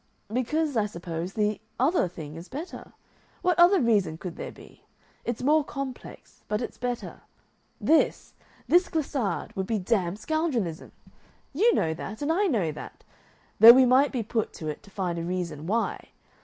[0.33, 2.93] "Because, I suppose, the other thing is better.
[3.43, 4.81] What other reason could there be?
[5.25, 7.21] It's more complex, but it's better.
[7.79, 8.33] THIS,
[8.67, 10.91] this glissade, would be damned scoundrelism.
[11.53, 13.03] You know that, and I know that,
[13.59, 16.09] though we might be put to it to find a reason why.